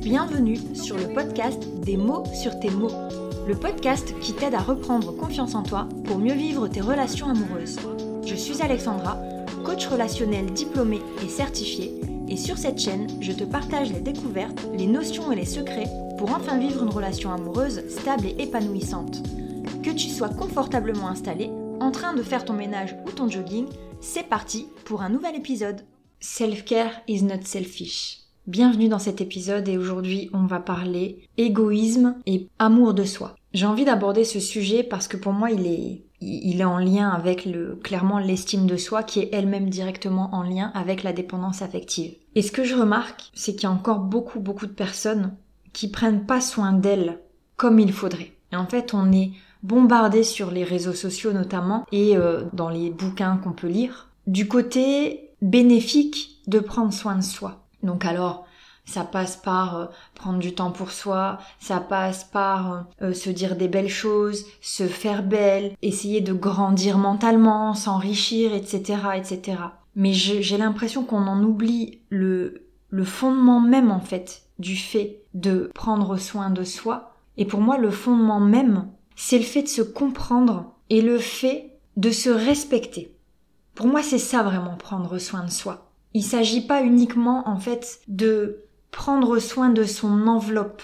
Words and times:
Bienvenue 0.00 0.58
sur 0.74 0.96
le 0.96 1.14
podcast 1.14 1.62
Des 1.84 1.96
mots 1.96 2.24
sur 2.34 2.58
tes 2.60 2.70
mots, 2.70 2.90
le 3.48 3.54
podcast 3.54 4.14
qui 4.20 4.34
t'aide 4.34 4.54
à 4.54 4.58
reprendre 4.58 5.16
confiance 5.16 5.54
en 5.54 5.62
toi 5.62 5.88
pour 6.04 6.18
mieux 6.18 6.34
vivre 6.34 6.68
tes 6.68 6.80
relations 6.80 7.28
amoureuses. 7.28 7.78
Je 8.26 8.34
suis 8.34 8.60
Alexandra, 8.62 9.16
coach 9.64 9.86
relationnel 9.86 10.46
diplômée 10.52 11.00
et 11.24 11.28
certifiée, 11.28 11.94
et 12.28 12.36
sur 12.36 12.58
cette 12.58 12.78
chaîne, 12.78 13.06
je 13.20 13.32
te 13.32 13.44
partage 13.44 13.92
les 13.92 14.00
découvertes, 14.00 14.66
les 14.76 14.86
notions 14.86 15.32
et 15.32 15.36
les 15.36 15.46
secrets 15.46 15.88
pour 16.18 16.34
enfin 16.34 16.58
vivre 16.58 16.82
une 16.82 16.90
relation 16.90 17.32
amoureuse 17.32 17.82
stable 17.88 18.26
et 18.26 18.42
épanouissante. 18.42 19.22
Que 19.82 19.90
tu 19.90 20.08
sois 20.08 20.28
confortablement 20.28 21.08
installé, 21.08 21.50
en 21.82 21.90
train 21.90 22.14
de 22.14 22.22
faire 22.22 22.44
ton 22.44 22.52
ménage 22.52 22.96
ou 23.04 23.10
ton 23.10 23.28
jogging, 23.28 23.66
c'est 24.00 24.28
parti 24.28 24.68
pour 24.84 25.02
un 25.02 25.08
nouvel 25.08 25.34
épisode. 25.34 25.80
Self-care 26.20 26.92
is 27.08 27.24
not 27.24 27.42
selfish. 27.42 28.20
Bienvenue 28.46 28.88
dans 28.88 29.00
cet 29.00 29.20
épisode 29.20 29.68
et 29.68 29.78
aujourd'hui 29.78 30.30
on 30.32 30.46
va 30.46 30.60
parler 30.60 31.28
égoïsme 31.38 32.14
et 32.24 32.46
amour 32.60 32.94
de 32.94 33.02
soi. 33.02 33.34
J'ai 33.52 33.66
envie 33.66 33.84
d'aborder 33.84 34.22
ce 34.22 34.38
sujet 34.38 34.84
parce 34.84 35.08
que 35.08 35.16
pour 35.16 35.32
moi 35.32 35.50
il 35.50 35.66
est 35.66 36.04
il 36.20 36.60
est 36.60 36.64
en 36.64 36.78
lien 36.78 37.08
avec 37.08 37.44
le 37.44 37.74
clairement 37.82 38.20
l'estime 38.20 38.66
de 38.66 38.76
soi 38.76 39.02
qui 39.02 39.18
est 39.18 39.30
elle-même 39.32 39.68
directement 39.68 40.32
en 40.32 40.44
lien 40.44 40.70
avec 40.74 41.02
la 41.02 41.12
dépendance 41.12 41.62
affective. 41.62 42.14
Et 42.36 42.42
ce 42.42 42.52
que 42.52 42.62
je 42.62 42.76
remarque, 42.76 43.24
c'est 43.34 43.54
qu'il 43.54 43.64
y 43.64 43.66
a 43.66 43.72
encore 43.72 43.98
beaucoup 43.98 44.38
beaucoup 44.38 44.66
de 44.66 44.72
personnes 44.72 45.34
qui 45.72 45.90
prennent 45.90 46.26
pas 46.26 46.40
soin 46.40 46.72
d'elles 46.72 47.18
comme 47.56 47.80
il 47.80 47.92
faudrait. 47.92 48.32
Et 48.52 48.56
en 48.56 48.66
fait, 48.66 48.94
on 48.94 49.10
est 49.10 49.32
bombardé 49.62 50.24
sur 50.24 50.50
les 50.50 50.64
réseaux 50.64 50.92
sociaux 50.92 51.32
notamment 51.32 51.86
et 51.92 52.16
euh, 52.16 52.44
dans 52.52 52.68
les 52.68 52.90
bouquins 52.90 53.36
qu'on 53.36 53.52
peut 53.52 53.68
lire 53.68 54.08
du 54.26 54.48
côté 54.48 55.30
bénéfique 55.40 56.40
de 56.46 56.60
prendre 56.60 56.92
soin 56.92 57.16
de 57.16 57.22
soi. 57.22 57.64
Donc 57.82 58.04
alors, 58.04 58.46
ça 58.84 59.04
passe 59.04 59.36
par 59.36 59.76
euh, 59.76 59.86
prendre 60.14 60.38
du 60.38 60.54
temps 60.54 60.70
pour 60.70 60.90
soi, 60.90 61.38
ça 61.58 61.80
passe 61.80 62.24
par 62.24 62.86
euh, 63.00 63.12
se 63.12 63.30
dire 63.30 63.56
des 63.56 63.68
belles 63.68 63.88
choses, 63.88 64.44
se 64.60 64.86
faire 64.86 65.22
belle, 65.22 65.76
essayer 65.82 66.20
de 66.20 66.32
grandir 66.32 66.98
mentalement, 66.98 67.74
s'enrichir, 67.74 68.54
etc., 68.54 68.98
etc. 69.16 69.58
Mais 69.94 70.12
j'ai 70.12 70.56
l'impression 70.56 71.04
qu'on 71.04 71.26
en 71.26 71.42
oublie 71.42 72.00
le, 72.08 72.66
le 72.88 73.04
fondement 73.04 73.60
même 73.60 73.90
en 73.90 74.00
fait 74.00 74.42
du 74.58 74.76
fait 74.76 75.22
de 75.34 75.70
prendre 75.74 76.16
soin 76.16 76.50
de 76.50 76.64
soi. 76.64 77.14
Et 77.36 77.44
pour 77.44 77.60
moi, 77.60 77.78
le 77.78 77.90
fondement 77.90 78.40
même, 78.40 78.88
c'est 79.16 79.38
le 79.38 79.44
fait 79.44 79.62
de 79.62 79.68
se 79.68 79.82
comprendre 79.82 80.74
et 80.90 81.00
le 81.00 81.18
fait 81.18 81.78
de 81.96 82.10
se 82.10 82.30
respecter. 82.30 83.14
Pour 83.74 83.86
moi, 83.86 84.02
c'est 84.02 84.18
ça 84.18 84.42
vraiment 84.42 84.76
prendre 84.76 85.18
soin 85.18 85.44
de 85.44 85.50
soi. 85.50 85.90
Il 86.14 86.22
s'agit 86.22 86.66
pas 86.66 86.82
uniquement 86.82 87.48
en 87.48 87.58
fait 87.58 88.00
de 88.08 88.64
prendre 88.90 89.38
soin 89.38 89.70
de 89.70 89.84
son 89.84 90.26
enveloppe. 90.26 90.82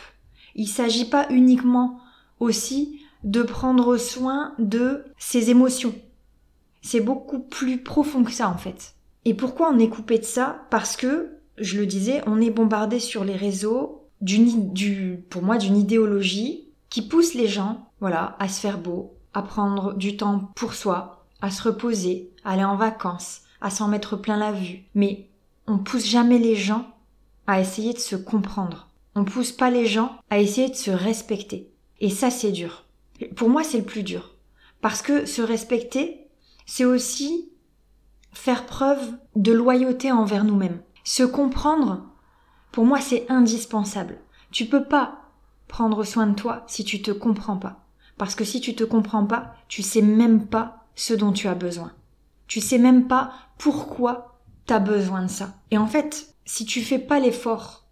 Il 0.54 0.68
s'agit 0.68 1.04
pas 1.04 1.26
uniquement 1.30 2.00
aussi 2.40 3.00
de 3.24 3.42
prendre 3.42 3.96
soin 3.96 4.54
de 4.58 5.04
ses 5.18 5.50
émotions. 5.50 5.94
C'est 6.80 7.00
beaucoup 7.00 7.40
plus 7.40 7.82
profond 7.82 8.24
que 8.24 8.32
ça 8.32 8.48
en 8.48 8.56
fait. 8.56 8.94
Et 9.24 9.34
pourquoi 9.34 9.70
on 9.70 9.78
est 9.78 9.88
coupé 9.90 10.18
de 10.18 10.24
ça? 10.24 10.66
Parce 10.70 10.96
que, 10.96 11.32
je 11.58 11.78
le 11.78 11.86
disais, 11.86 12.22
on 12.26 12.40
est 12.40 12.50
bombardé 12.50 13.00
sur 13.00 13.24
les 13.24 13.36
réseaux 13.36 14.08
d'une, 14.20 14.72
du, 14.72 15.24
pour 15.28 15.42
moi, 15.42 15.58
d'une 15.58 15.76
idéologie 15.76 16.67
qui 16.90 17.02
pousse 17.02 17.34
les 17.34 17.48
gens, 17.48 17.90
voilà, 18.00 18.36
à 18.38 18.48
se 18.48 18.60
faire 18.60 18.78
beau, 18.78 19.14
à 19.34 19.42
prendre 19.42 19.94
du 19.94 20.16
temps 20.16 20.50
pour 20.54 20.74
soi, 20.74 21.26
à 21.40 21.50
se 21.50 21.62
reposer, 21.62 22.30
à 22.44 22.52
aller 22.52 22.64
en 22.64 22.76
vacances, 22.76 23.42
à 23.60 23.70
s'en 23.70 23.88
mettre 23.88 24.16
plein 24.16 24.36
la 24.36 24.52
vue. 24.52 24.84
Mais 24.94 25.28
on 25.66 25.78
pousse 25.78 26.06
jamais 26.06 26.38
les 26.38 26.56
gens 26.56 26.86
à 27.46 27.60
essayer 27.60 27.92
de 27.92 27.98
se 27.98 28.16
comprendre. 28.16 28.88
On 29.14 29.24
pousse 29.24 29.52
pas 29.52 29.70
les 29.70 29.86
gens 29.86 30.16
à 30.30 30.38
essayer 30.38 30.68
de 30.68 30.74
se 30.74 30.90
respecter. 30.90 31.70
Et 32.00 32.10
ça, 32.10 32.30
c'est 32.30 32.52
dur. 32.52 32.84
Pour 33.36 33.48
moi, 33.48 33.64
c'est 33.64 33.78
le 33.78 33.84
plus 33.84 34.02
dur. 34.02 34.34
Parce 34.80 35.02
que 35.02 35.26
se 35.26 35.42
respecter, 35.42 36.28
c'est 36.66 36.84
aussi 36.84 37.50
faire 38.32 38.66
preuve 38.66 39.16
de 39.34 39.52
loyauté 39.52 40.12
envers 40.12 40.44
nous-mêmes. 40.44 40.80
Se 41.04 41.24
comprendre, 41.24 42.04
pour 42.70 42.84
moi, 42.84 43.00
c'est 43.00 43.26
indispensable. 43.28 44.18
Tu 44.50 44.66
peux 44.66 44.84
pas 44.84 45.27
prendre 45.68 46.04
soin 46.04 46.26
de 46.26 46.34
toi 46.34 46.64
si 46.66 46.84
tu 46.84 47.00
te 47.02 47.10
comprends 47.10 47.56
pas. 47.56 47.84
Parce 48.16 48.34
que 48.34 48.44
si 48.44 48.60
tu 48.60 48.74
te 48.74 48.84
comprends 48.84 49.26
pas, 49.26 49.54
tu 49.68 49.82
sais 49.82 50.02
même 50.02 50.46
pas 50.46 50.86
ce 50.96 51.14
dont 51.14 51.32
tu 51.32 51.46
as 51.46 51.54
besoin. 51.54 51.92
Tu 52.48 52.60
sais 52.60 52.78
même 52.78 53.06
pas 53.06 53.32
pourquoi 53.58 54.40
tu 54.66 54.72
as 54.72 54.80
besoin 54.80 55.22
de 55.22 55.30
ça. 55.30 55.54
Et 55.70 55.78
en 55.78 55.86
fait, 55.86 56.34
si 56.44 56.64
tu 56.64 56.82
fais 56.82 56.98
pas 56.98 57.20
l'effort 57.20 57.84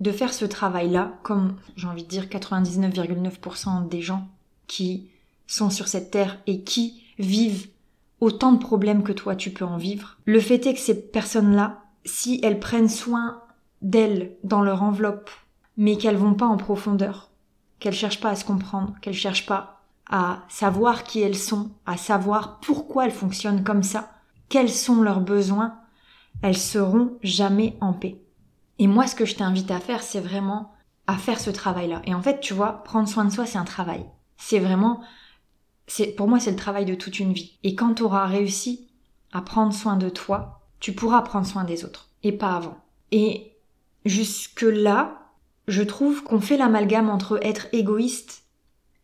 de 0.00 0.12
faire 0.12 0.32
ce 0.32 0.44
travail-là, 0.44 1.18
comme 1.22 1.56
j'ai 1.76 1.88
envie 1.88 2.04
de 2.04 2.08
dire 2.08 2.26
99,9% 2.26 3.88
des 3.88 4.02
gens 4.02 4.28
qui 4.66 5.10
sont 5.46 5.70
sur 5.70 5.88
cette 5.88 6.10
terre 6.10 6.38
et 6.46 6.62
qui 6.62 7.04
vivent 7.18 7.68
autant 8.20 8.52
de 8.52 8.58
problèmes 8.58 9.02
que 9.02 9.12
toi 9.12 9.34
tu 9.34 9.50
peux 9.50 9.64
en 9.64 9.76
vivre, 9.76 10.18
le 10.24 10.40
fait 10.40 10.66
est 10.66 10.74
que 10.74 10.80
ces 10.80 11.08
personnes-là, 11.08 11.82
si 12.04 12.40
elles 12.42 12.60
prennent 12.60 12.88
soin 12.88 13.42
d'elles 13.80 14.36
dans 14.44 14.62
leur 14.62 14.82
enveloppe, 14.82 15.30
mais 15.76 15.96
qu'elles 15.96 16.16
vont 16.16 16.34
pas 16.34 16.46
en 16.46 16.56
profondeur, 16.56 17.30
qu'elles 17.78 17.94
cherchent 17.94 18.20
pas 18.20 18.30
à 18.30 18.36
se 18.36 18.44
comprendre, 18.44 18.94
qu'elles 19.00 19.14
cherchent 19.14 19.46
pas 19.46 19.82
à 20.10 20.42
savoir 20.48 21.04
qui 21.04 21.20
elles 21.20 21.36
sont, 21.36 21.70
à 21.86 21.96
savoir 21.96 22.60
pourquoi 22.60 23.06
elles 23.06 23.12
fonctionnent 23.12 23.64
comme 23.64 23.82
ça, 23.82 24.10
quels 24.48 24.70
sont 24.70 25.00
leurs 25.00 25.20
besoins, 25.20 25.78
elles 26.42 26.58
seront 26.58 27.16
jamais 27.22 27.76
en 27.80 27.92
paix. 27.92 28.20
Et 28.78 28.86
moi, 28.86 29.06
ce 29.06 29.14
que 29.14 29.24
je 29.24 29.36
t'invite 29.36 29.70
à 29.70 29.80
faire, 29.80 30.02
c'est 30.02 30.20
vraiment 30.20 30.72
à 31.06 31.16
faire 31.16 31.40
ce 31.40 31.50
travail-là. 31.50 32.02
Et 32.04 32.14
en 32.14 32.22
fait, 32.22 32.40
tu 32.40 32.52
vois, 32.52 32.82
prendre 32.84 33.08
soin 33.08 33.24
de 33.24 33.30
soi, 33.30 33.46
c'est 33.46 33.58
un 33.58 33.64
travail. 33.64 34.04
C'est 34.36 34.58
vraiment, 34.58 35.00
c'est, 35.86 36.08
pour 36.08 36.28
moi, 36.28 36.40
c'est 36.40 36.50
le 36.50 36.56
travail 36.56 36.84
de 36.84 36.94
toute 36.94 37.18
une 37.20 37.32
vie. 37.32 37.58
Et 37.62 37.74
quand 37.74 37.94
tu 37.94 38.02
auras 38.02 38.26
réussi 38.26 38.88
à 39.32 39.40
prendre 39.40 39.72
soin 39.72 39.96
de 39.96 40.08
toi, 40.08 40.60
tu 40.80 40.92
pourras 40.92 41.22
prendre 41.22 41.46
soin 41.46 41.64
des 41.64 41.84
autres. 41.84 42.10
Et 42.22 42.32
pas 42.32 42.54
avant. 42.54 42.76
Et 43.12 43.52
jusque 44.04 44.62
là, 44.62 45.21
je 45.68 45.82
trouve 45.82 46.22
qu'on 46.22 46.40
fait 46.40 46.56
l'amalgame 46.56 47.10
entre 47.10 47.38
être 47.42 47.68
égoïste 47.72 48.44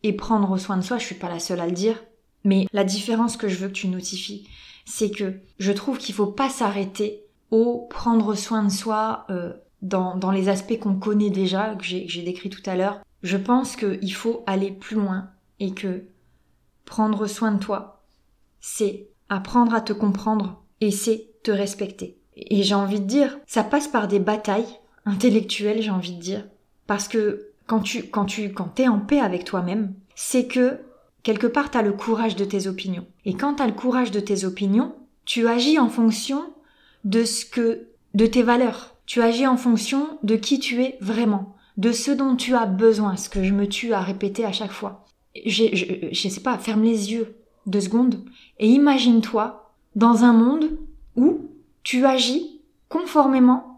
et 0.03 0.13
prendre 0.13 0.57
soin 0.57 0.77
de 0.77 0.81
soi. 0.81 0.97
Je 0.97 1.05
suis 1.05 1.15
pas 1.15 1.29
la 1.29 1.39
seule 1.39 1.59
à 1.59 1.67
le 1.67 1.71
dire. 1.71 2.03
Mais 2.43 2.67
la 2.71 2.83
différence 2.83 3.37
que 3.37 3.47
je 3.47 3.57
veux 3.57 3.67
que 3.67 3.73
tu 3.73 3.87
notifies, 3.87 4.47
c'est 4.85 5.11
que 5.11 5.39
je 5.59 5.71
trouve 5.71 5.97
qu'il 5.97 6.15
faut 6.15 6.27
pas 6.27 6.49
s'arrêter 6.49 7.23
au 7.51 7.87
prendre 7.89 8.35
soin 8.35 8.63
de 8.63 8.71
soi 8.71 9.25
euh, 9.29 9.53
dans, 9.81 10.15
dans, 10.15 10.31
les 10.31 10.49
aspects 10.49 10.79
qu'on 10.79 10.95
connaît 10.95 11.29
déjà, 11.29 11.75
que 11.75 11.83
j'ai 11.83 12.23
décrit 12.23 12.49
tout 12.49 12.61
à 12.65 12.75
l'heure. 12.75 13.01
Je 13.23 13.37
pense 13.37 13.75
qu'il 13.75 14.13
faut 14.13 14.43
aller 14.47 14.71
plus 14.71 14.95
loin 14.95 15.29
et 15.59 15.73
que 15.73 16.05
prendre 16.85 17.27
soin 17.27 17.51
de 17.51 17.59
toi, 17.59 18.03
c'est 18.61 19.09
apprendre 19.29 19.73
à 19.73 19.81
te 19.81 19.93
comprendre 19.93 20.63
et 20.81 20.91
c'est 20.91 21.29
te 21.43 21.51
respecter. 21.51 22.17
Et 22.35 22.63
j'ai 22.63 22.75
envie 22.75 22.99
de 22.99 23.05
dire, 23.05 23.37
ça 23.45 23.63
passe 23.63 23.87
par 23.87 24.07
des 24.07 24.19
batailles 24.19 24.79
intellectuelles, 25.09 25.81
j'ai 25.81 25.91
envie 25.91 26.15
de 26.15 26.21
dire, 26.21 26.45
parce 26.87 27.07
que 27.07 27.49
quand 27.67 27.81
tu 27.81 28.03
quand 28.03 28.25
tu 28.25 28.51
quand 28.53 28.69
t'es 28.75 28.87
en 28.87 28.99
paix 28.99 29.19
avec 29.19 29.43
toi-même, 29.43 29.93
c'est 30.15 30.47
que 30.47 30.77
quelque 31.23 31.47
part 31.47 31.71
t'as 31.71 31.81
le 31.81 31.93
courage 31.93 32.35
de 32.35 32.45
tes 32.45 32.67
opinions. 32.67 33.05
Et 33.25 33.33
quand 33.33 33.55
t'as 33.55 33.67
le 33.67 33.73
courage 33.73 34.11
de 34.11 34.19
tes 34.19 34.45
opinions, 34.45 34.95
tu 35.25 35.47
agis 35.47 35.77
en 35.77 35.89
fonction 35.89 36.43
de 37.03 37.23
ce 37.23 37.45
que, 37.45 37.87
de 38.13 38.25
tes 38.25 38.43
valeurs. 38.43 38.95
Tu 39.05 39.21
agis 39.21 39.47
en 39.47 39.57
fonction 39.57 40.17
de 40.23 40.35
qui 40.35 40.59
tu 40.59 40.83
es 40.83 40.97
vraiment, 41.01 41.55
de 41.77 41.91
ce 41.91 42.11
dont 42.11 42.35
tu 42.35 42.55
as 42.55 42.65
besoin, 42.65 43.15
ce 43.15 43.29
que 43.29 43.43
je 43.43 43.53
me 43.53 43.67
tue 43.67 43.93
à 43.93 44.01
répéter 44.01 44.45
à 44.45 44.51
chaque 44.51 44.71
fois. 44.71 45.05
Je, 45.45 45.65
je, 45.73 45.85
je 46.11 46.29
sais 46.29 46.41
pas, 46.41 46.57
ferme 46.57 46.83
les 46.83 47.11
yeux 47.11 47.35
deux 47.65 47.81
secondes 47.81 48.23
et 48.57 48.67
imagine-toi 48.67 49.71
dans 49.95 50.23
un 50.23 50.33
monde 50.33 50.71
où 51.15 51.49
tu 51.83 52.05
agis 52.05 52.61
conformément 52.87 53.68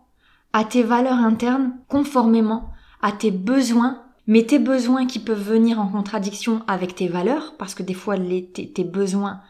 à 0.54 0.64
tes 0.64 0.84
valeurs 0.84 1.20
internes, 1.20 1.74
conformément 1.88 2.72
à 3.02 3.12
tes 3.12 3.32
besoins, 3.32 4.04
mais 4.28 4.46
tes 4.46 4.60
besoins 4.60 5.06
qui 5.06 5.20
peuvent 5.20 5.42
venir 5.42 5.80
en 5.80 5.88
contradiction 5.88 6.62
avec 6.68 6.96
tes 6.96 7.08
valeurs, 7.08 7.56
parce 7.58 7.74
que 7.74 7.84
des 7.84 7.94
fois 7.94 8.18
tes, 8.18 8.72
tes 8.72 8.84
besoins, 8.84 9.42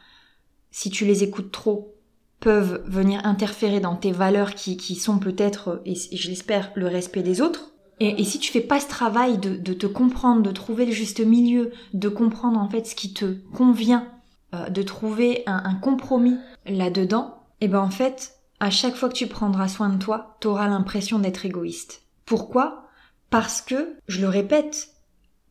si 0.72 0.90
tu 0.90 1.06
les 1.06 1.24
écoutes 1.24 1.52
trop, 1.52 1.96
peuvent 2.40 2.84
venir 2.88 3.22
interférer 3.26 3.80
dans 3.80 3.96
tes 3.96 4.12
valeurs 4.12 4.56
qui, 4.56 4.78
qui 4.78 4.96
sont 4.96 5.20
peut-être, 5.20 5.82
et 5.86 5.96
je 5.96 6.30
l'espère, 6.30 6.72
le 6.76 6.88
respect 6.88 7.24
des 7.24 7.42
autres. 7.42 7.72
Et, 8.00 8.20
et, 8.20 8.24
si 8.24 8.40
tu 8.40 8.52
fais 8.52 8.62
pas 8.62 8.80
ce 8.80 8.88
travail 8.88 9.38
de, 9.38 9.56
de, 9.56 9.74
te 9.74 9.86
comprendre, 9.86 10.42
de 10.42 10.50
trouver 10.50 10.88
le 10.88 10.92
juste 10.92 11.24
milieu, 11.24 11.72
de 11.94 12.10
comprendre 12.10 12.60
en 12.60 12.68
fait 12.68 12.88
ce 12.88 12.96
qui 12.96 13.14
te 13.14 13.36
convient, 13.54 14.08
euh, 14.56 14.70
de 14.70 14.82
trouver 14.82 15.44
un, 15.46 15.62
un 15.64 15.76
compromis 15.76 16.38
là-dedans, 16.66 17.44
et 17.60 17.66
eh 17.66 17.68
ben 17.68 17.80
en 17.80 17.92
fait, 17.92 18.41
à 18.62 18.70
chaque 18.70 18.96
fois 18.96 19.10
que 19.10 19.16
tu 19.16 19.26
prendras 19.26 19.68
soin 19.68 19.90
de 19.90 19.98
toi, 19.98 20.38
tu 20.40 20.46
auras 20.46 20.68
l'impression 20.68 21.18
d'être 21.18 21.48
égoïste. 21.48 22.04
Pourquoi? 22.28 22.86
Parce 23.32 23.60
que, 23.60 23.98
je 24.08 24.22
le 24.22 24.30
répète, 24.30 24.90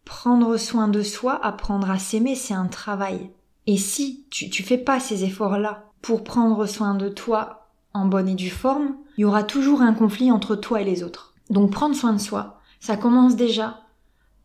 prendre 0.04 0.56
soin 0.56 0.86
de 0.86 1.02
soi, 1.02 1.44
apprendre 1.44 1.90
à 1.90 1.98
s'aimer, 1.98 2.36
c'est 2.36 2.54
un 2.54 2.68
travail. 2.68 3.32
Et 3.66 3.76
si 3.78 4.26
tu, 4.30 4.48
tu 4.48 4.62
fais 4.62 4.78
pas 4.78 5.00
ces 5.00 5.24
efforts-là 5.24 5.90
pour 6.02 6.22
prendre 6.22 6.66
soin 6.66 6.94
de 6.94 7.08
toi 7.08 7.72
en 7.94 8.06
bonne 8.06 8.28
et 8.28 8.36
due 8.36 8.48
forme, 8.48 8.94
il 9.18 9.22
y 9.22 9.24
aura 9.24 9.42
toujours 9.42 9.82
un 9.82 9.92
conflit 9.92 10.30
entre 10.30 10.54
toi 10.54 10.80
et 10.80 10.84
les 10.84 11.02
autres. 11.02 11.34
Donc 11.50 11.72
prendre 11.72 11.96
soin 11.96 12.12
de 12.12 12.18
soi, 12.18 12.60
ça 12.78 12.96
commence 12.96 13.34
déjà 13.34 13.80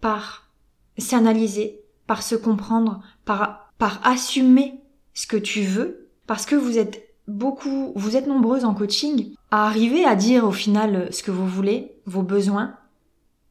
par 0.01 0.49
s'analyser, 0.97 1.81
par 2.07 2.23
se 2.23 2.33
comprendre, 2.33 3.03
par, 3.25 3.71
par 3.77 3.99
assumer 4.03 4.81
ce 5.13 5.27
que 5.27 5.37
tu 5.37 5.61
veux, 5.61 6.09
parce 6.25 6.47
que 6.47 6.55
vous 6.55 6.79
êtes 6.79 7.14
beaucoup, 7.27 7.91
vous 7.95 8.15
êtes 8.15 8.27
nombreuses 8.27 8.65
en 8.65 8.73
coaching 8.73 9.33
à 9.51 9.67
arriver 9.67 10.05
à 10.05 10.15
dire 10.15 10.45
au 10.45 10.51
final 10.51 11.07
ce 11.11 11.23
que 11.23 11.31
vous 11.31 11.47
voulez, 11.47 11.97
vos 12.05 12.21
besoins, 12.21 12.75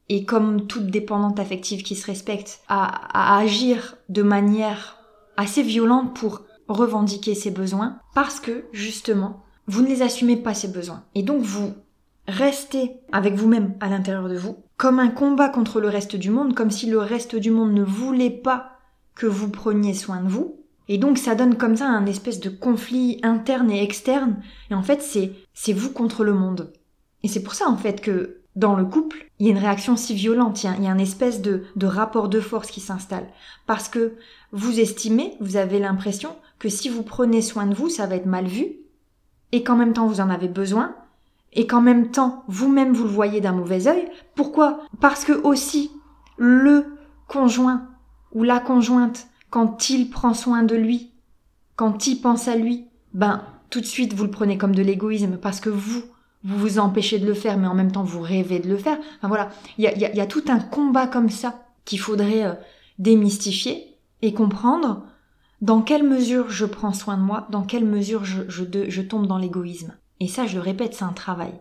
et 0.07 0.25
comme 0.25 0.67
toute 0.67 0.87
dépendante 0.87 1.39
affective 1.39 1.83
qui 1.83 1.95
se 1.95 2.05
respecte, 2.05 2.61
à, 2.67 2.85
à 3.33 3.37
agir 3.39 3.97
de 4.09 4.21
manière 4.21 4.97
assez 5.37 5.63
violente 5.63 6.15
pour 6.15 6.43
revendiquer 6.67 7.35
ses 7.35 7.51
besoins, 7.51 7.99
parce 8.13 8.39
que 8.39 8.65
justement, 8.71 9.43
vous 9.67 9.81
ne 9.81 9.87
les 9.87 10.01
assumez 10.01 10.37
pas 10.37 10.53
ces 10.53 10.67
besoins. 10.67 11.03
Et 11.15 11.23
donc 11.23 11.41
vous 11.41 11.73
restez 12.27 12.97
avec 13.11 13.35
vous-même 13.35 13.75
à 13.79 13.89
l'intérieur 13.89 14.29
de 14.29 14.37
vous, 14.37 14.57
comme 14.77 14.99
un 14.99 15.09
combat 15.09 15.49
contre 15.49 15.79
le 15.79 15.89
reste 15.89 16.15
du 16.15 16.29
monde, 16.29 16.53
comme 16.53 16.71
si 16.71 16.87
le 16.87 16.99
reste 16.99 17.35
du 17.35 17.51
monde 17.51 17.73
ne 17.73 17.83
voulait 17.83 18.29
pas 18.29 18.71
que 19.15 19.25
vous 19.25 19.49
preniez 19.49 19.93
soin 19.93 20.21
de 20.21 20.27
vous, 20.27 20.64
et 20.87 20.97
donc 20.97 21.17
ça 21.17 21.35
donne 21.35 21.55
comme 21.55 21.77
ça 21.77 21.87
un 21.87 22.05
espèce 22.05 22.39
de 22.39 22.49
conflit 22.49 23.19
interne 23.23 23.71
et 23.71 23.83
externe. 23.83 24.37
Et 24.69 24.75
en 24.75 24.83
fait, 24.83 25.01
c'est 25.01 25.31
c'est 25.53 25.73
vous 25.73 25.91
contre 25.91 26.23
le 26.23 26.33
monde. 26.33 26.71
Et 27.23 27.27
c'est 27.27 27.43
pour 27.43 27.55
ça 27.55 27.67
en 27.69 27.77
fait 27.77 28.01
que 28.01 28.41
dans 28.55 28.75
le 28.75 28.85
couple, 28.85 29.29
il 29.39 29.47
y 29.47 29.49
a 29.49 29.51
une 29.51 29.59
réaction 29.59 29.97
si 29.97 30.13
violente, 30.13 30.63
il 30.63 30.83
y 30.83 30.87
a, 30.87 30.91
un 30.91 30.97
espèce 30.97 31.41
de, 31.41 31.63
de 31.75 31.87
rapport 31.87 32.29
de 32.29 32.39
force 32.39 32.71
qui 32.71 32.79
s'installe. 32.79 33.27
Parce 33.67 33.89
que 33.89 34.13
vous 34.53 34.79
estimez, 34.79 35.35
vous 35.41 35.57
avez 35.57 35.79
l'impression 35.79 36.29
que 36.57 36.69
si 36.69 36.87
vous 36.87 37.03
prenez 37.03 37.41
soin 37.41 37.65
de 37.65 37.75
vous, 37.75 37.89
ça 37.89 38.07
va 38.07 38.15
être 38.15 38.25
mal 38.25 38.45
vu, 38.45 38.77
et 39.51 39.63
qu'en 39.63 39.75
même 39.75 39.91
temps 39.91 40.07
vous 40.07 40.21
en 40.21 40.29
avez 40.29 40.47
besoin, 40.47 40.95
et 41.51 41.67
qu'en 41.67 41.81
même 41.81 42.11
temps 42.11 42.43
vous-même 42.47 42.93
vous 42.93 43.03
le 43.03 43.09
voyez 43.09 43.41
d'un 43.41 43.51
mauvais 43.51 43.87
œil. 43.87 44.07
Pourquoi? 44.35 44.79
Parce 45.01 45.25
que 45.25 45.33
aussi 45.33 45.91
le 46.37 46.97
conjoint 47.27 47.89
ou 48.31 48.43
la 48.43 48.59
conjointe 48.59 49.27
quand 49.55 49.89
il 49.89 50.09
prend 50.09 50.33
soin 50.33 50.63
de 50.63 50.75
lui, 50.75 51.11
quand 51.77 52.07
il 52.07 52.17
pense 52.17 52.49
à 52.49 52.57
lui, 52.57 52.87
ben 53.13 53.41
tout 53.69 53.79
de 53.79 53.85
suite 53.85 54.13
vous 54.13 54.25
le 54.25 54.29
prenez 54.29 54.57
comme 54.57 54.75
de 54.75 54.81
l'égoïsme 54.81 55.37
parce 55.37 55.61
que 55.61 55.69
vous, 55.69 56.03
vous 56.43 56.57
vous 56.57 56.77
empêchez 56.77 57.19
de 57.19 57.25
le 57.25 57.33
faire, 57.33 57.57
mais 57.57 57.67
en 57.67 57.73
même 57.73 57.93
temps 57.93 58.03
vous 58.03 58.19
rêvez 58.19 58.59
de 58.59 58.67
le 58.67 58.75
faire. 58.75 58.97
Enfin 59.17 59.29
voilà, 59.29 59.47
il 59.77 59.85
y 59.85 59.87
a, 59.87 59.95
y 59.95 60.19
a, 60.19 60.25
tout 60.25 60.43
un 60.49 60.59
combat 60.59 61.07
comme 61.07 61.29
ça 61.29 61.63
qu'il 61.85 62.01
faudrait 62.01 62.43
euh, 62.43 62.53
démystifier 62.99 63.95
et 64.21 64.33
comprendre 64.33 65.05
dans 65.61 65.81
quelle 65.81 66.03
mesure 66.03 66.49
je 66.49 66.65
prends 66.65 66.91
soin 66.91 67.15
de 67.15 67.23
moi, 67.23 67.47
dans 67.49 67.63
quelle 67.63 67.85
mesure 67.85 68.25
je, 68.25 68.41
je, 68.49 68.65
je 68.89 69.01
tombe 69.01 69.25
dans 69.25 69.37
l'égoïsme? 69.37 69.95
Et 70.19 70.27
ça, 70.27 70.47
je 70.47 70.55
le 70.55 70.61
répète, 70.61 70.95
c'est 70.95 71.05
un 71.05 71.13
travail. 71.13 71.53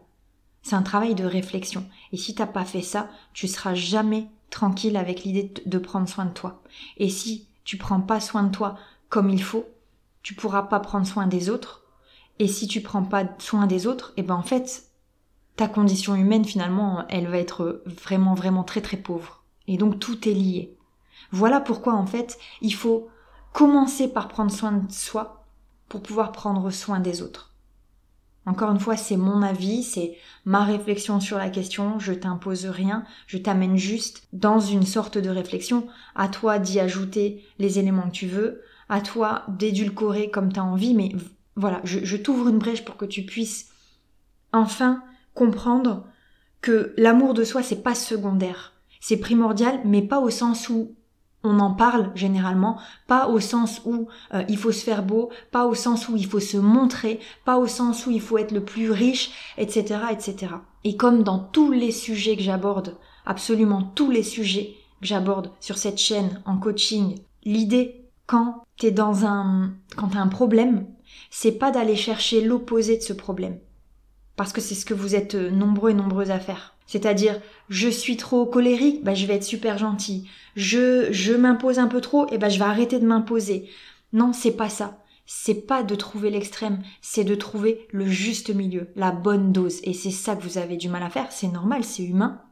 C'est 0.62 0.75
un 0.75 0.82
travail 0.82 1.14
de 1.14 1.25
réflexion. 1.25 1.87
Et 2.11 2.17
si 2.17 2.35
t'as 2.35 2.46
pas 2.46 2.64
fait 2.64 2.82
ça, 2.82 3.08
tu 3.35 3.46
seras 3.46 3.75
jamais 3.75 4.26
tranquille 4.50 4.96
avec 4.96 5.23
l'idée 5.23 5.55
de 5.64 5.79
prendre 5.79 6.08
soin 6.08 6.25
de 6.25 6.32
toi. 6.32 6.61
Et 6.96 7.08
si 7.08 7.46
tu 7.64 7.76
prends 7.76 8.00
pas 8.00 8.20
soin 8.20 8.44
de 8.44 8.50
toi 8.50 8.76
comme 9.08 9.31
il 9.31 9.43
faut, 9.43 9.66
tu 10.22 10.34
pourras 10.34 10.62
pas 10.62 10.81
prendre 10.81 11.06
soin 11.06 11.26
des 11.26 11.50
autres. 11.50 11.82
Et 12.38 12.49
si 12.49 12.66
tu 12.66 12.81
prends 12.81 13.05
pas 13.05 13.25
soin 13.38 13.66
des 13.66 13.87
autres, 13.87 14.12
et 14.16 14.20
eh 14.20 14.22
ben 14.22 14.34
en 14.34 14.43
fait, 14.43 14.90
ta 15.56 15.69
condition 15.69 16.14
humaine 16.14 16.44
finalement, 16.44 17.06
elle 17.08 17.28
va 17.28 17.38
être 17.38 17.82
vraiment 17.87 18.34
vraiment 18.34 18.64
très 18.64 18.81
très 18.81 18.96
pauvre. 18.96 19.44
Et 19.69 19.76
donc 19.76 20.00
tout 20.00 20.28
est 20.28 20.34
lié. 20.34 20.76
Voilà 21.31 21.61
pourquoi 21.61 21.94
en 21.94 22.06
fait, 22.06 22.38
il 22.61 22.75
faut 22.75 23.08
commencer 23.52 24.08
par 24.08 24.28
prendre 24.28 24.50
soin 24.50 24.72
de 24.72 24.90
soi 24.90 25.46
pour 25.88 26.02
pouvoir 26.02 26.32
prendre 26.32 26.70
soin 26.70 26.99
des 26.99 27.22
autres. 27.22 27.53
Encore 28.46 28.70
une 28.70 28.81
fois, 28.81 28.96
c'est 28.96 29.17
mon 29.17 29.43
avis, 29.43 29.82
c'est 29.82 30.17
ma 30.44 30.64
réflexion 30.64 31.19
sur 31.20 31.38
la 31.38 31.49
question, 31.49 31.99
je 31.99 32.12
t'impose 32.12 32.67
rien, 32.67 33.05
je 33.26 33.38
t'amène 33.38 33.76
juste 33.76 34.29
dans 34.32 34.61
une 34.61 34.85
sorte 34.85 35.17
de 35.17 35.31
réflexion, 35.31 35.87
à 36.14 36.29
toi 36.29 36.58
d'y 36.58 36.79
ajouter 36.79 37.43
les 37.58 37.79
éléments 37.79 38.08
que 38.08 38.17
tu 38.17 38.26
veux, 38.26 38.61
à 38.88 39.00
toi 39.00 39.44
d'édulcorer 39.49 40.31
comme 40.31 40.52
tu 40.52 40.61
as 40.61 40.64
envie, 40.64 40.94
mais 40.94 41.12
voilà, 41.56 41.81
je, 41.85 42.05
je 42.05 42.17
t'ouvre 42.17 42.49
une 42.49 42.58
brèche 42.58 42.85
pour 42.85 42.96
que 42.96 43.06
tu 43.06 43.23
puisses 43.23 43.70
enfin 44.52 45.02
comprendre 45.35 46.06
que 46.61 46.94
l'amour 46.96 47.35
de 47.35 47.44
soi 47.44 47.62
c'est 47.62 47.82
pas 47.82 47.94
secondaire, 47.94 48.73
c'est 49.00 49.17
primordial, 49.17 49.81
mais 49.85 50.02
pas 50.02 50.20
au 50.20 50.31
sens 50.31 50.69
où 50.69 50.94
on 51.44 51.61
en 51.61 51.73
parle 51.73 52.11
généralement, 52.14 52.79
pas 53.06 53.29
au 53.29 53.38
sens 53.38 53.82
où 53.85 54.08
euh, 54.32 54.43
il 54.49 54.56
faut 54.56 54.73
se 54.73 54.82
faire 54.82 55.05
beau, 55.05 55.31
pas 55.52 55.67
au 55.67 55.75
sens 55.75 56.08
où 56.08 56.17
il 56.17 56.26
faut 56.26 56.41
se 56.41 56.56
montrer, 56.56 57.20
pas 57.44 57.58
au 57.58 57.67
sens 57.67 58.06
où 58.06 58.11
il 58.11 58.20
faut 58.20 58.38
être 58.38 58.52
le 58.52 58.64
plus 58.64 58.91
riche, 58.91 59.31
etc., 59.58 60.00
etc. 60.11 60.55
Et 60.82 60.96
comme 60.96 61.23
dans 61.23 61.38
tous 61.38 61.70
les 61.70 61.93
sujets 61.93 62.37
que 62.37 62.43
j'aborde, 62.43 62.96
absolument 63.26 63.82
tous 63.82 64.11
les 64.11 64.23
sujets 64.23 64.75
que 65.00 65.06
j'aborde 65.06 65.50
sur 65.61 65.79
cette 65.79 65.99
chaîne 65.99 66.43
en 66.46 66.56
coaching, 66.56 67.20
l'idée 67.44 68.00
quand 68.26 68.64
t'es 68.79 68.91
dans 68.91 69.26
un, 69.26 69.75
quand 69.96 70.08
t'as 70.08 70.20
un 70.20 70.29
problème, 70.29 70.87
c'est 71.31 71.52
pas 71.52 71.70
d'aller 71.70 71.96
chercher 71.96 72.41
l'opposé 72.41 72.96
de 72.96 73.02
ce 73.02 73.12
problème. 73.12 73.58
Parce 74.37 74.52
que 74.52 74.61
c'est 74.61 74.75
ce 74.75 74.87
que 74.87 74.94
vous 74.94 75.14
êtes 75.14 75.35
nombreux 75.35 75.91
et 75.91 75.94
nombreuses 75.94 76.31
à 76.31 76.41
faire. 76.41 76.73
C'est-à-dire, 76.86 77.40
je 77.69 77.88
suis 77.88 78.16
trop 78.16 78.46
colérique, 78.46 79.02
bah, 79.02 79.14
je 79.14 79.26
vais 79.26 79.34
être 79.34 79.44
super 79.44 79.78
gentil. 79.78 80.28
Je, 80.56 81.08
je 81.12 81.32
m'impose 81.32 81.78
un 81.78 81.88
peu 81.88 82.00
trop, 82.00 82.26
et 82.31 82.38
bah, 82.38 82.48
je 82.48 82.58
vais 82.58 82.64
arrêter 82.64 82.98
de 82.98 83.06
m'imposer. 83.06 83.69
Non, 84.12 84.32
c'est 84.32 84.56
pas 84.56 84.69
ça. 84.69 84.98
C'est 85.26 85.66
pas 85.66 85.82
de 85.82 85.94
trouver 85.94 86.31
l'extrême, 86.31 86.82
c'est 87.00 87.25
de 87.25 87.34
trouver 87.34 87.86
le 87.90 88.06
juste 88.06 88.54
milieu, 88.54 88.88
la 88.94 89.10
bonne 89.10 89.52
dose. 89.52 89.81
Et 89.82 89.94
c'est 89.94 90.10
ça 90.10 90.36
que 90.36 90.42
vous 90.42 90.58
avez 90.58 90.76
du 90.76 90.88
mal 90.88 91.02
à 91.02 91.08
faire. 91.08 91.32
C'est 91.32 91.48
normal, 91.48 91.82
c'est 91.82 92.04
humain. 92.04 92.42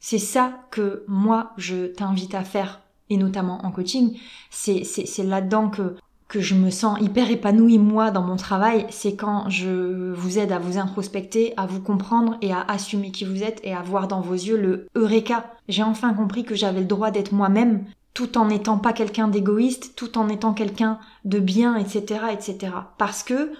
C'est 0.00 0.18
ça 0.18 0.66
que 0.70 1.04
moi, 1.06 1.52
je 1.56 1.86
t'invite 1.86 2.34
à 2.34 2.44
faire, 2.44 2.82
et 3.10 3.16
notamment 3.16 3.64
en 3.64 3.70
coaching. 3.70 4.18
C'est, 4.50 4.82
là-dedans 5.18 5.70
que 5.70 5.96
que 6.28 6.40
je 6.40 6.54
me 6.54 6.70
sens 6.70 7.00
hyper 7.00 7.30
épanouie 7.30 7.78
moi 7.78 8.10
dans 8.10 8.22
mon 8.22 8.36
travail, 8.36 8.86
c'est 8.90 9.14
quand 9.14 9.48
je 9.48 10.12
vous 10.12 10.38
aide 10.38 10.50
à 10.50 10.58
vous 10.58 10.76
introspecter, 10.76 11.54
à 11.56 11.66
vous 11.66 11.80
comprendre 11.80 12.36
et 12.42 12.52
à 12.52 12.62
assumer 12.62 13.12
qui 13.12 13.24
vous 13.24 13.42
êtes 13.42 13.60
et 13.62 13.74
à 13.74 13.82
voir 13.82 14.08
dans 14.08 14.20
vos 14.20 14.34
yeux 14.34 14.56
le 14.56 14.86
eureka. 14.96 15.52
J'ai 15.68 15.84
enfin 15.84 16.14
compris 16.14 16.44
que 16.44 16.56
j'avais 16.56 16.80
le 16.80 16.86
droit 16.86 17.10
d'être 17.10 17.32
moi-même 17.32 17.84
tout 18.12 18.38
en 18.38 18.46
n'étant 18.46 18.78
pas 18.78 18.92
quelqu'un 18.92 19.28
d'égoïste, 19.28 19.92
tout 19.94 20.16
en 20.16 20.28
étant 20.28 20.54
quelqu'un 20.54 20.98
de 21.26 21.38
bien, 21.38 21.76
etc., 21.76 22.20
etc. 22.32 22.72
Parce 22.96 23.22
que 23.22 23.52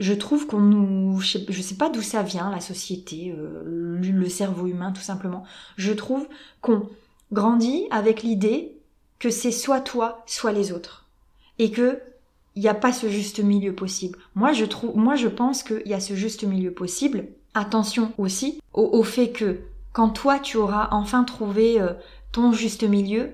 je 0.00 0.14
trouve 0.14 0.46
qu'on 0.46 0.60
nous, 0.60 1.20
je 1.20 1.38
sais, 1.38 1.62
sais 1.62 1.74
pas 1.74 1.90
d'où 1.90 2.02
ça 2.02 2.22
vient, 2.22 2.50
la 2.50 2.60
société, 2.60 3.34
euh, 3.36 3.98
le 4.00 4.28
cerveau 4.28 4.66
humain, 4.66 4.92
tout 4.92 5.02
simplement. 5.02 5.44
Je 5.76 5.92
trouve 5.92 6.26
qu'on 6.62 6.88
grandit 7.32 7.86
avec 7.90 8.22
l'idée 8.22 8.78
que 9.18 9.30
c'est 9.30 9.52
soit 9.52 9.80
toi, 9.80 10.22
soit 10.26 10.52
les 10.52 10.72
autres 10.72 11.05
et 11.58 11.70
que 11.70 12.00
il 12.54 12.62
n'y 12.62 12.68
a 12.68 12.74
pas 12.74 12.92
ce 12.92 13.08
juste 13.08 13.40
milieu 13.40 13.74
possible. 13.74 14.18
Moi, 14.34 14.52
je 14.52 14.64
trouve, 14.64 14.96
moi, 14.96 15.14
je 15.14 15.28
pense 15.28 15.62
qu'il 15.62 15.86
y 15.86 15.92
a 15.92 16.00
ce 16.00 16.14
juste 16.14 16.42
milieu 16.42 16.72
possible. 16.72 17.26
Attention 17.52 18.12
aussi 18.16 18.60
au, 18.72 19.02
fait 19.02 19.30
que 19.30 19.60
quand 19.92 20.08
toi, 20.08 20.38
tu 20.38 20.56
auras 20.56 20.88
enfin 20.90 21.24
trouvé 21.24 21.80
euh, 21.80 21.92
ton 22.32 22.52
juste 22.52 22.82
milieu, 22.82 23.30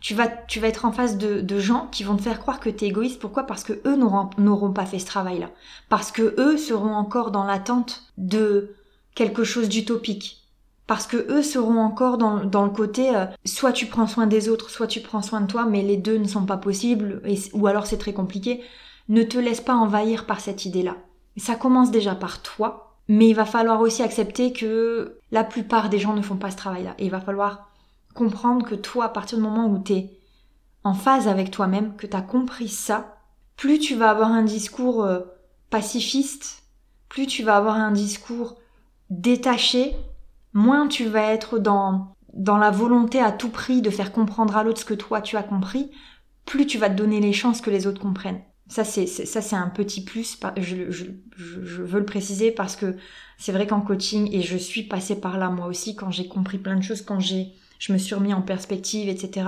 tu 0.00 0.14
vas, 0.14 0.28
tu 0.28 0.60
vas 0.60 0.68
être 0.68 0.86
en 0.86 0.92
face 0.92 1.18
de, 1.18 1.40
de 1.40 1.58
gens 1.58 1.88
qui 1.92 2.04
vont 2.04 2.16
te 2.16 2.22
faire 2.22 2.40
croire 2.40 2.58
que 2.58 2.70
tu 2.70 2.84
es 2.84 2.88
égoïste. 2.88 3.20
Pourquoi? 3.20 3.44
Parce 3.44 3.64
que 3.64 3.74
eux 3.86 3.96
n'auront 3.96 4.72
pas 4.72 4.86
fait 4.86 4.98
ce 4.98 5.06
travail-là. 5.06 5.50
Parce 5.90 6.10
que 6.10 6.34
eux 6.38 6.56
seront 6.56 6.94
encore 6.94 7.30
dans 7.30 7.44
l'attente 7.44 8.02
de 8.16 8.74
quelque 9.14 9.44
chose 9.44 9.68
d'utopique 9.68 10.43
parce 10.86 11.06
que 11.06 11.16
eux 11.30 11.42
seront 11.42 11.78
encore 11.78 12.18
dans, 12.18 12.44
dans 12.44 12.64
le 12.64 12.70
côté 12.70 13.14
euh, 13.14 13.26
soit 13.44 13.72
tu 13.72 13.86
prends 13.86 14.06
soin 14.06 14.26
des 14.26 14.48
autres, 14.48 14.70
soit 14.70 14.86
tu 14.86 15.00
prends 15.00 15.22
soin 15.22 15.40
de 15.40 15.46
toi, 15.46 15.64
mais 15.64 15.82
les 15.82 15.96
deux 15.96 16.18
ne 16.18 16.28
sont 16.28 16.44
pas 16.44 16.58
possibles, 16.58 17.22
ou 17.52 17.66
alors 17.66 17.86
c'est 17.86 17.98
très 17.98 18.12
compliqué. 18.12 18.62
Ne 19.08 19.22
te 19.22 19.38
laisse 19.38 19.60
pas 19.60 19.74
envahir 19.74 20.26
par 20.26 20.40
cette 20.40 20.64
idée-là. 20.64 20.96
Ça 21.36 21.56
commence 21.56 21.90
déjà 21.90 22.14
par 22.14 22.42
toi, 22.42 22.96
mais 23.08 23.28
il 23.28 23.34
va 23.34 23.44
falloir 23.44 23.80
aussi 23.80 24.02
accepter 24.02 24.52
que 24.52 25.18
la 25.30 25.44
plupart 25.44 25.88
des 25.88 25.98
gens 25.98 26.14
ne 26.14 26.22
font 26.22 26.36
pas 26.36 26.50
ce 26.50 26.56
travail-là. 26.56 26.94
Et 26.98 27.06
il 27.06 27.10
va 27.10 27.20
falloir 27.20 27.70
comprendre 28.14 28.66
que 28.66 28.74
toi, 28.74 29.06
à 29.06 29.08
partir 29.08 29.38
du 29.38 29.44
moment 29.44 29.66
où 29.66 29.82
tu 29.82 29.92
es 29.94 30.18
en 30.84 30.94
phase 30.94 31.28
avec 31.28 31.50
toi-même, 31.50 31.96
que 31.96 32.06
tu 32.06 32.16
as 32.16 32.22
compris 32.22 32.68
ça, 32.68 33.16
plus 33.56 33.78
tu 33.78 33.94
vas 33.94 34.10
avoir 34.10 34.30
un 34.30 34.42
discours 34.42 35.04
euh, 35.04 35.20
pacifiste, 35.70 36.62
plus 37.08 37.26
tu 37.26 37.42
vas 37.42 37.56
avoir 37.56 37.76
un 37.76 37.90
discours 37.90 38.56
détaché 39.10 39.96
moins 40.54 40.86
tu 40.88 41.06
vas 41.06 41.32
être 41.32 41.58
dans, 41.58 42.16
dans 42.32 42.56
la 42.56 42.70
volonté 42.70 43.20
à 43.20 43.32
tout 43.32 43.50
prix 43.50 43.82
de 43.82 43.90
faire 43.90 44.12
comprendre 44.12 44.56
à 44.56 44.64
l'autre 44.64 44.80
ce 44.80 44.84
que 44.84 44.94
toi 44.94 45.20
tu 45.20 45.36
as 45.36 45.42
compris, 45.42 45.90
plus 46.46 46.66
tu 46.66 46.78
vas 46.78 46.88
te 46.88 46.94
donner 46.94 47.20
les 47.20 47.32
chances 47.32 47.60
que 47.60 47.70
les 47.70 47.86
autres 47.86 48.00
comprennent. 48.00 48.40
Ça 48.68 48.82
c'est 48.84 49.06
ça 49.06 49.42
c'est 49.42 49.56
un 49.56 49.68
petit 49.68 50.02
plus. 50.02 50.38
Je, 50.56 50.90
je, 50.90 51.04
je, 51.36 51.82
veux 51.82 51.98
le 51.98 52.06
préciser 52.06 52.50
parce 52.50 52.76
que 52.76 52.96
c'est 53.36 53.52
vrai 53.52 53.66
qu'en 53.66 53.82
coaching 53.82 54.30
et 54.32 54.40
je 54.40 54.56
suis 54.56 54.84
passée 54.84 55.20
par 55.20 55.36
là 55.36 55.50
moi 55.50 55.66
aussi 55.66 55.94
quand 55.94 56.10
j'ai 56.10 56.28
compris 56.28 56.56
plein 56.56 56.76
de 56.76 56.82
choses, 56.82 57.02
quand 57.02 57.20
j'ai 57.20 57.52
je 57.78 57.92
me 57.92 57.98
suis 57.98 58.14
remis 58.14 58.32
en 58.32 58.40
perspective, 58.40 59.10
etc. 59.10 59.46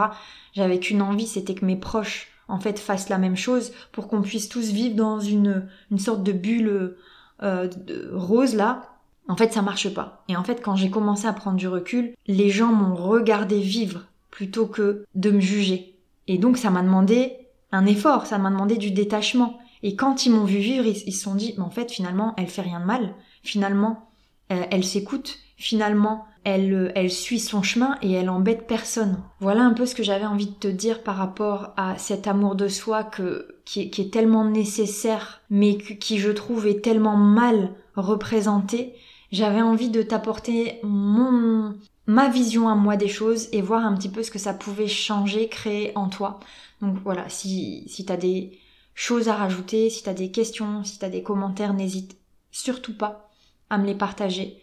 J'avais 0.53 0.79
qu'une 0.79 1.01
envie, 1.01 1.27
c'était 1.27 1.55
que 1.55 1.65
mes 1.65 1.77
proches 1.77 2.29
en 2.49 2.61
fait 2.61 2.79
fassent 2.79 3.09
la 3.09 3.17
même 3.17 3.37
chose 3.37 3.73
pour 3.93 4.09
qu'on 4.09 4.21
puisse 4.21 4.51
tous 4.51 4.71
vivre 4.71 4.97
dans 4.97 5.19
une 5.19 5.67
une 5.91 5.99
sorte 5.99 6.23
de 6.23 6.33
bulle 6.33 6.97
euh, 7.43 7.69
rose 8.13 8.55
là, 8.55 8.96
en 9.29 9.37
fait 9.37 9.53
ça 9.53 9.63
marche 9.63 9.93
pas. 9.93 10.25
Et 10.29 10.37
en 10.37 10.45
fait 10.45 10.63
quand 10.63 10.77
j'ai 10.77 10.91
commencé 10.91 11.27
à 11.27 11.33
prendre 11.33 11.57
du 11.57 11.69
recul, 11.69 12.15
les 12.27 12.51
gens 12.51 12.73
m'ont 12.73 12.95
regardé 12.95 13.61
vivre 13.61 14.07
plutôt 14.31 14.67
que 14.67 15.05
de 15.15 15.31
me 15.31 15.41
juger. 15.41 15.97
Et 16.29 16.39
donc 16.39 16.59
ça 16.59 16.71
m'a 16.71 16.83
demandé 16.83 17.33
un 17.73 17.87
effort, 17.87 18.27
ça 18.27 18.39
m'a 18.39 18.51
demandé 18.51 18.77
du 18.77 18.91
détachement. 18.91 19.59
Et 19.83 19.97
quand 19.97 20.27
ils 20.27 20.33
m'ont 20.33 20.45
vu 20.45 20.59
vivre, 20.59 20.87
ils 20.87 21.13
se 21.13 21.23
sont 21.23 21.35
dit, 21.35 21.55
mais 21.57 21.65
en 21.65 21.71
fait 21.71 21.91
finalement 21.91 22.35
elle 22.37 22.49
fait 22.49 22.63
rien 22.63 22.81
de 22.81 22.87
mal, 22.87 23.15
finalement 23.43 24.11
euh, 24.53 24.65
elle 24.71 24.85
s'écoute, 24.85 25.39
finalement 25.57 26.27
elle, 26.47 26.73
euh, 26.73 26.93
elle 26.95 27.11
suit 27.11 27.41
son 27.41 27.63
chemin 27.63 27.99
et 28.03 28.13
elle 28.13 28.31
embête 28.31 28.69
personne. 28.69 29.19
Voilà 29.41 29.63
un 29.63 29.73
peu 29.73 29.85
ce 29.85 29.97
que 29.97 30.05
j'avais 30.05 30.27
envie 30.27 30.47
de 30.47 30.55
te 30.55 30.69
dire 30.69 31.03
par 31.03 31.17
rapport 31.17 31.73
à 31.77 31.99
cet 31.99 32.29
amour 32.29 32.55
de 32.55 32.69
soi 32.69 33.03
que, 33.03 33.57
qui, 33.65 33.81
est, 33.81 34.13
tellement 34.13 34.45
nécessaire, 34.45 35.43
mais 35.51 35.77
qui 35.77 36.19
je 36.19 36.31
trouve 36.31 36.69
est 36.69 36.85
tellement 36.85 37.17
mal 37.17 37.73
représenté. 37.97 38.95
J'avais 39.33 39.63
envie 39.63 39.91
de 39.91 40.03
t'apporter 40.03 40.81
mon, 40.83 41.75
ma 42.07 42.29
vision 42.29 42.69
à 42.69 42.75
moi 42.75 42.97
des 42.97 43.09
choses 43.09 43.49
et 43.53 43.61
voir 43.61 43.85
un 43.85 43.95
petit 43.97 44.09
peu 44.09 44.23
ce 44.23 44.31
que 44.31 44.39
ça 44.39 44.55
pouvait 44.55 44.89
changer, 44.89 45.49
créer 45.49 45.93
en 45.97 46.09
toi. 46.09 46.41
Donc 46.81 46.99
voilà, 47.03 47.29
si, 47.29 47.85
si 47.89 48.05
t'as 48.05 48.17
des 48.17 48.59
choses 48.95 49.29
à 49.29 49.35
rajouter, 49.35 49.91
si 49.91 50.03
t'as 50.03 50.15
des 50.15 50.31
questions, 50.31 50.85
si 50.85 50.99
t'as 50.99 51.09
des 51.09 51.23
commentaires, 51.23 51.75
n'hésite 51.75 52.17
surtout 52.51 52.97
pas 52.97 53.31
à 53.71 53.79
me 53.79 53.87
les 53.87 53.95
partager. 53.95 54.61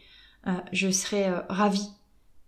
Euh, 0.48 0.51
je 0.72 0.89
serais 0.89 1.29
euh, 1.29 1.39
ravie 1.50 1.89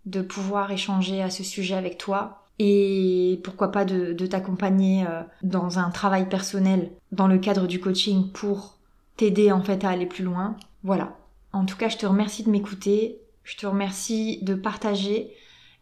de 0.04 0.22
pouvoir 0.22 0.70
échanger 0.70 1.22
à 1.22 1.30
ce 1.30 1.42
sujet 1.42 1.74
avec 1.74 1.98
toi 1.98 2.46
et 2.58 3.40
pourquoi 3.44 3.70
pas 3.70 3.84
de, 3.84 4.14
t'accompagner 4.26 5.06
euh, 5.06 5.22
dans 5.42 5.78
un 5.78 5.90
travail 5.90 6.28
personnel 6.28 6.90
dans 7.12 7.26
le 7.26 7.38
cadre 7.38 7.66
du 7.66 7.80
coaching 7.80 8.30
pour 8.32 8.76
t'aider 9.16 9.52
en 9.52 9.62
fait 9.62 9.84
à 9.84 9.90
aller 9.90 10.06
plus 10.06 10.24
loin. 10.24 10.56
Voilà. 10.82 11.16
En 11.56 11.64
tout 11.64 11.76
cas, 11.76 11.88
je 11.88 11.96
te 11.96 12.06
remercie 12.06 12.42
de 12.42 12.50
m'écouter, 12.50 13.18
je 13.44 13.56
te 13.56 13.66
remercie 13.66 14.38
de 14.42 14.54
partager 14.54 15.32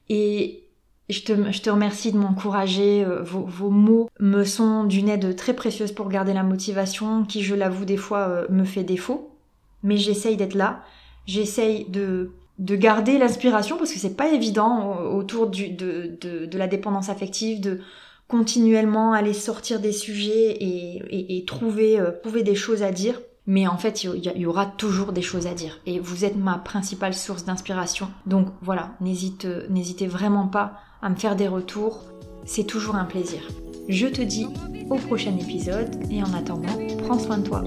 et 0.09 0.64
je 1.09 1.21
te, 1.21 1.71
remercie 1.71 2.12
de 2.12 2.19
m'encourager. 2.19 3.04
Vos, 3.23 3.45
vos, 3.45 3.71
mots 3.71 4.09
me 4.21 4.45
sont 4.45 4.85
d'une 4.85 5.09
aide 5.09 5.37
très 5.37 5.54
précieuse 5.54 5.93
pour 5.93 6.09
garder 6.09 6.33
la 6.33 6.43
motivation 6.43 7.25
qui, 7.25 7.43
je 7.43 7.54
l'avoue, 7.54 7.85
des 7.85 7.97
fois 7.97 8.47
me 8.49 8.64
fait 8.64 8.85
défaut. 8.85 9.37
Mais 9.83 9.97
j'essaye 9.99 10.37
d'être 10.37 10.54
là 10.54 10.83
J'essaye 11.26 11.87
de, 11.88 12.33
de 12.59 12.76
garder 12.76 13.19
l'inspiration 13.19 13.78
parce 13.78 13.93
que 13.93 13.99
c'est 13.99 14.16
pas 14.16 14.33
évident 14.33 14.99
autour 15.12 15.47
du, 15.47 15.71
de, 15.71 16.19
de, 16.21 16.59
la 16.59 16.66
dépendance 16.66 17.09
affective 17.09 17.61
de 17.61 17.81
continuellement 18.28 19.12
aller 19.12 19.33
sortir 19.33 19.81
des 19.81 19.93
sujets 19.93 20.57
et, 20.61 21.45
trouver, 21.47 21.99
euh, 21.99 22.11
trouver 22.23 22.43
des 22.43 22.54
choses 22.54 22.83
à 22.83 22.93
dire. 22.93 23.21
Mais 23.46 23.66
en 23.66 23.76
fait, 23.76 24.04
il 24.04 24.24
y, 24.38 24.46
aura 24.46 24.64
toujours 24.66 25.12
des 25.12 25.22
choses 25.22 25.46
à 25.46 25.54
dire. 25.54 25.78
Et 25.84 26.00
vous 26.00 26.24
êtes 26.24 26.36
ma 26.36 26.56
principale 26.56 27.14
source 27.14 27.44
d'inspiration. 27.44 28.08
Donc 28.26 28.48
voilà, 28.62 28.92
n'hésite, 29.00 29.46
n'hésitez 29.68 30.06
vraiment 30.06 30.46
pas 30.46 30.80
à 31.02 31.10
me 31.10 31.16
faire 31.16 31.36
des 31.36 31.48
retours. 31.48 32.00
C'est 32.46 32.64
toujours 32.64 32.96
un 32.96 33.04
plaisir. 33.04 33.42
Je 33.88 34.06
te 34.06 34.22
dis 34.22 34.46
au 34.88 34.96
prochain 34.96 35.36
épisode 35.36 35.94
et 36.10 36.22
en 36.22 36.32
attendant, 36.32 36.78
prends 37.04 37.18
soin 37.18 37.38
de 37.38 37.46
toi. 37.46 37.62